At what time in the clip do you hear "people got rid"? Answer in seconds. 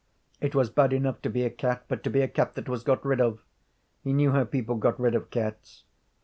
4.45-5.13